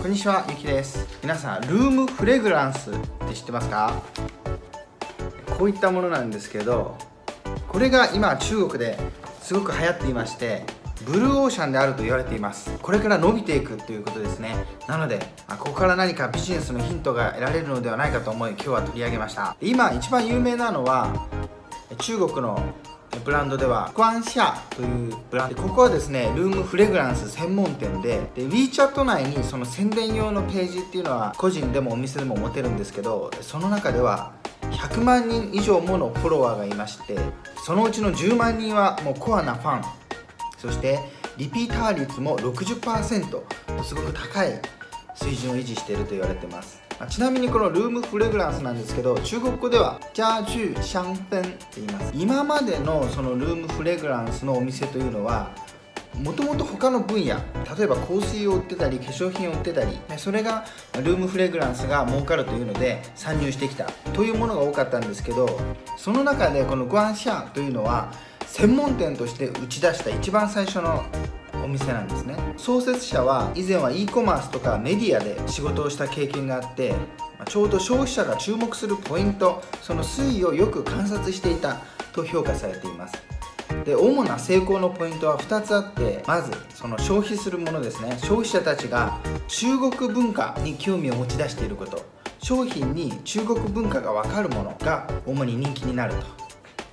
[0.00, 1.06] こんにちはゆきです。
[1.22, 2.94] 皆さんルームフレグランスっ
[3.28, 4.02] て知ってますか？
[5.58, 6.96] こういったものなんですけど
[7.68, 8.98] これが今中国で
[9.42, 10.64] すごく流行っていまして
[11.04, 12.78] ブルーオーシャンであると言われています。
[12.80, 14.54] これから伸びていくということですね。
[14.88, 15.18] なので
[15.58, 19.54] ここから何かビジネスのヒントが得られるのではないかと思い今日は取り上げました。
[19.60, 21.28] 今一番有名なのは
[21.98, 22.58] 中国の
[23.24, 25.62] ブランドではクワンシャというブランド。
[25.62, 37.18] ここはですねルームフレグランス専門店でで WeChat 内にその宣伝用のページっていうのは個人でもお店でも持てるんですけどその中では100万人以上ものフォロワーがいまして
[37.64, 40.00] そのうちの10万人はもうコアなファン。
[40.58, 40.98] そして
[41.38, 43.44] リピーター率も60%と
[43.82, 44.60] すごく高い
[45.14, 46.89] 水準を維持していると言われてます。
[47.08, 52.12] ちなみにこのルームフレグランスなんですけど中国語では家具香氛って言います。
[52.14, 55.50] 今までのそのルームフレグランスのお店というのは
[56.18, 57.36] もともと他の分野
[57.76, 60.64] 例えば香水を売ってたり化粧品を売ってたりそれが
[61.02, 65.48] ルームフレグランスが儲かるというので参入してきたというものが多かったんですけど
[65.96, 68.12] その中でこのグアンシャンというのは
[68.46, 71.04] 専門店として打ち出した一番最初の
[71.64, 72.36] お店なんですね。
[72.56, 76.94] 創設者は以前は e コマースとかメディアで仕事をした経験があって
[77.46, 81.78] ちょうど消費者が注目するポイントその推移をよく観察していた
[82.12, 83.14] と評価されています。
[83.84, 88.10] で主な成功のポイントは2つあってまずその消費するものですね。
[88.18, 92.04] 消費者たちが中国文化に興味を持ち出していること。
[92.42, 96.39] 商品に中国文化が分かるものが主に人気になると。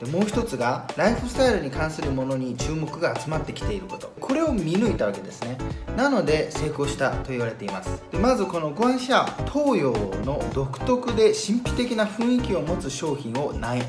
[0.00, 4.12] でもう一つがライフスタイルに関するものに注目が集まってきていること。
[4.20, 5.58] これを見抜いたわけですね。
[5.96, 8.02] なので成功したと言われています。
[8.12, 9.92] でまずこのグアンシャ東洋
[10.24, 13.80] の独特で神秘的な雰囲気を持つ商品をライ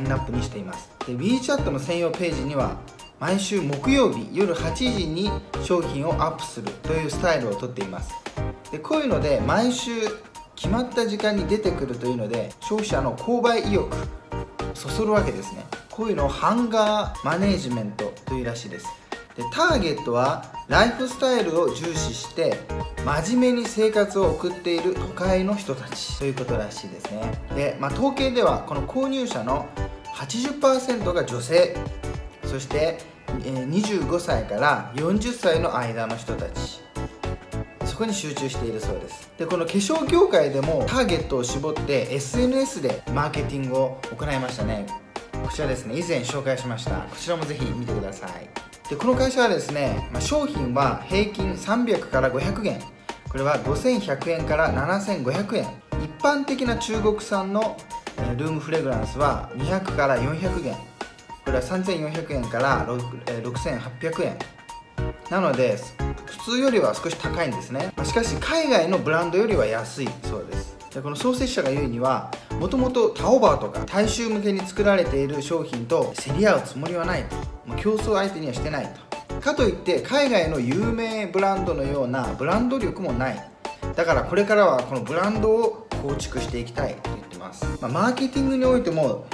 [0.00, 0.90] ンナップにしています。
[1.06, 2.76] で WeChat の専用ページには
[3.20, 5.30] 毎週木曜日夜8時に
[5.64, 8.12] 商品をアップするというスタイルをとっています。
[8.70, 9.90] でこういうので毎週
[10.56, 13.96] 決まった時間に出てくるというので消費者の購買意欲
[14.78, 15.66] そそるわけですね。
[15.90, 18.86] こういうのをハンガーマネージメントというらしいです。
[19.36, 22.58] でターゲットはライフスタイルを重視して
[23.04, 27.32] 真面目に生活を送っている都会の人たちということらしいですね。
[27.54, 29.68] で、まあ、統計ではこの購入者の
[30.14, 31.76] 80%が女性。
[32.44, 32.98] そして
[33.42, 36.87] 25歳から40歳の間の人たち。
[37.98, 39.28] そこに集中しているそうです。
[39.38, 44.86] でこの化粧業界でもターゲットを絞って SNS でマーケティングを行いましたね。
[45.44, 46.92] こちらですね以前紹介しました。
[46.92, 48.48] こちらもぜひ見てください。
[48.88, 52.78] でこの会社はですね、まあ、商品は平均300から500元。
[53.30, 55.64] これは5100円から7500円。
[56.00, 57.76] 一般的な中国産の
[58.36, 60.76] ルームフレグランスは200から400元。
[61.44, 64.38] これは3400円から6800円。
[65.30, 65.76] なので
[66.38, 67.92] 普通よりは少し高いんですね。
[68.04, 70.76] しかし海外のブランドよりは安いそうです。
[70.94, 77.36] でこの創設者が言うにはもともとタオバーとか大衆向けに作られている商品と競り合うつもりはないと。
[77.66, 78.94] もう競争相手にはしてない
[79.28, 79.40] と。
[79.40, 83.50] かといって海外の有名ブランドのようなブランド力もない。
[83.94, 89.26] だからこれからはこのブランドを構築していきたいと言ってます、まあ、マーケティングにおいても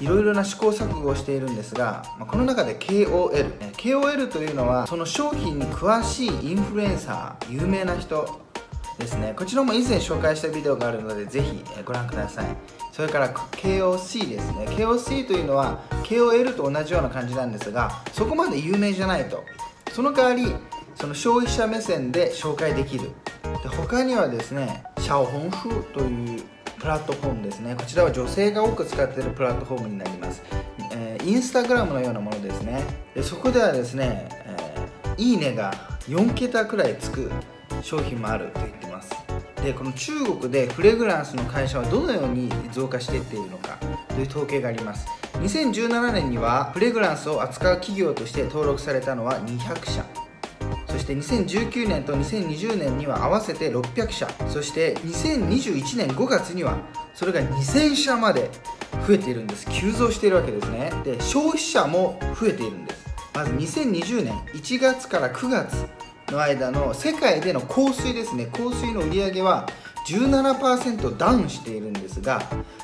[0.00, 8.40] いろいろな試行錯誤をしているんですが、まこの中で KOL KOL というのはその商品に詳しいインフルエンサー有名な人
[8.98, 9.34] ですね。
[9.36, 12.46] こちらも以前紹介したビデオがあるのでぜひご覧ください。
[12.92, 14.66] それから KOC ですね。
[14.68, 19.44] KOC というのは KOL と同じような感じなんですがそこまで有名じゃないと。
[19.92, 20.54] その代わり
[20.94, 23.10] その消費者目線で紹介できる。
[23.62, 26.42] で他にはですねシャオホンフという
[26.86, 27.74] プラットフォームですね。
[27.76, 30.40] こちらは女性が多く使っているプラットフォームになります、
[30.92, 32.80] えー、インスタグラムのようなものですね。
[33.12, 35.74] でそこではですね、えー、いいねが
[36.06, 37.32] 4桁くらいつく
[37.82, 39.12] 商品もあると言ってます。
[39.64, 43.78] でこの中国でフレグランスの会社はどのように増加していっているのか
[44.10, 45.08] という統計があります。
[45.40, 50.25] 2017年にはフレグランスを扱う企業として登録されたのは200社。
[51.06, 56.78] して2019年と2020年には合わせて600社そして2021年5月には
[57.14, 58.50] それが2000社まで
[59.06, 59.66] 増えているんです。
[59.70, 60.90] 急増しているわけですね。
[61.04, 63.06] で消費者も増えているんです。
[63.34, 65.86] まず2020年1月から9月
[66.28, 68.46] の間の世界での香水ですね。
[68.46, 69.66] 香水の売り上げは
[70.06, 72.40] 17%ダウンしているんですが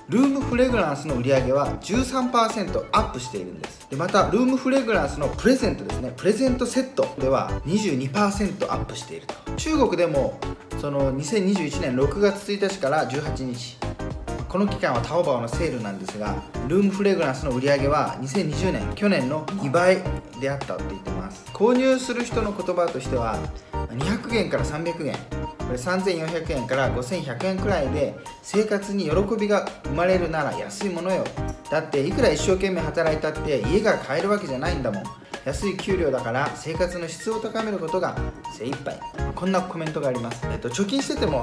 [0.08, 3.88] ルームフレグランスの売り上げは13%アップしているんです。
[3.88, 6.12] でまたルームフレグランスのプレゼントですね。
[6.16, 9.34] プレゼントセットでは22%アップしていると。
[9.56, 10.38] 中国でも
[10.80, 13.78] その2021年6月1日から18日
[14.48, 16.34] この期間はタオバオのセールなんですが
[16.68, 20.02] ルームフレグランスの売り上げは2020年去年の2倍
[20.40, 21.44] であったと言ってます。
[21.54, 23.38] 購入する人の言葉としては
[23.72, 25.16] 200元から300元
[25.72, 29.10] これ3400円から5100円くらいで生活に喜
[29.40, 31.24] びが生まれるなら安いものよ。
[31.70, 35.04] だっていくら一生懸命働いたって家が買えるわけじゃないんだもん。
[35.46, 38.18] 安い給料だから生活の質を高めることが
[38.52, 39.00] 精一杯。
[39.34, 41.42] こんなコメントがあります、えっと、貯金してても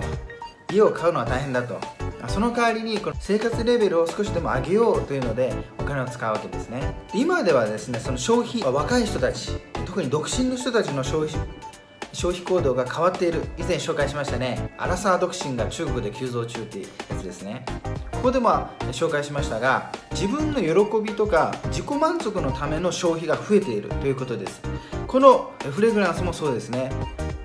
[0.71, 1.79] 家を買うのは大変だと。
[2.27, 6.93] その代わりにこの生活レベルを少しでも上げようというのでお金を使うわけですね。
[7.15, 9.53] 今ではですねその消費は若い人たち
[9.87, 11.35] 特に独身の人たちの消費
[12.13, 13.41] 消費行動が変わっている。
[13.57, 14.71] 以前紹介しましたね。
[14.77, 17.65] アラサー独身が中国で急増中っていうやつですね。
[18.11, 18.49] ここでも
[18.91, 24.61] 紹介しましたが自分の喜びとか自己満足のための消費が増えているということです。
[25.07, 26.91] このフレグランスもそうですね。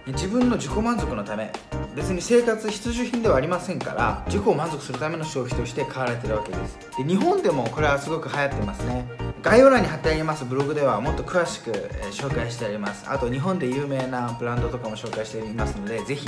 [0.07, 1.53] 自分の自己満足のため。
[1.95, 6.79] 別に生活必需品ではありませんから自己を満足するための消費として買われてるわけです。
[6.99, 9.07] で日本でもこれはすごく流行ってますね。
[9.45, 11.71] 概要欄に貼ってありますブログではもっと詳しく
[12.13, 13.05] 紹介してあります。
[13.07, 16.27] あと日本で有名なブランドとかも紹介していますのでぜひ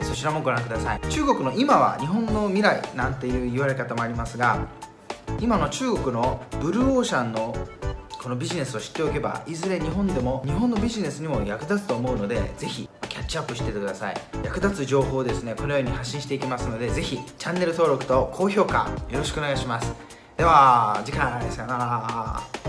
[0.00, 1.00] そちらもご覧ください。
[1.08, 4.64] 中国の今は日本の未来なんていう言われ方もありますが
[5.40, 7.52] 今の中国のブルーオーシャンの
[8.22, 14.14] このビジネスを知っておけばいずれ日本でも日本のビジネスにも役立つと思うのでぜひキャッチアップしててください。
[14.44, 20.21] 役立つ情報をですねこのように発信していきますのでぜひチャンネル登録と高評価よろしくお願いします。
[20.36, 22.61] では次回さよなら。